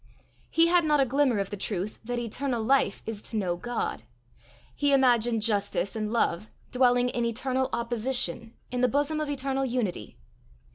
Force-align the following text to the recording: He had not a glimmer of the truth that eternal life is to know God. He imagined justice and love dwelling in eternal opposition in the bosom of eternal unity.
He 0.49 0.65
had 0.65 0.83
not 0.83 0.99
a 0.99 1.05
glimmer 1.05 1.37
of 1.37 1.51
the 1.51 1.55
truth 1.57 1.99
that 2.03 2.17
eternal 2.17 2.63
life 2.63 3.03
is 3.05 3.21
to 3.21 3.37
know 3.37 3.55
God. 3.55 4.01
He 4.75 4.93
imagined 4.93 5.43
justice 5.43 5.95
and 5.95 6.11
love 6.11 6.49
dwelling 6.71 7.09
in 7.09 7.23
eternal 7.23 7.69
opposition 7.71 8.55
in 8.71 8.81
the 8.81 8.87
bosom 8.87 9.19
of 9.19 9.29
eternal 9.29 9.63
unity. 9.63 10.17